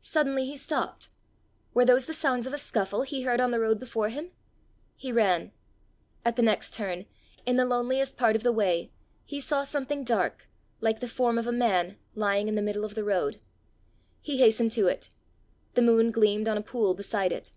[0.00, 1.10] Suddenly he stopped:
[1.72, 4.32] were those the sounds of a scuffle he heard on the road before him?
[4.96, 5.52] He ran.
[6.24, 7.06] At the next turn,
[7.46, 8.90] in the loneliest part of the way,
[9.24, 10.48] he saw something dark,
[10.80, 13.38] like the form of a man, lying in the middle of the road.
[14.20, 15.08] He hastened to it.
[15.74, 17.52] The moon gleamed on a pool beside it.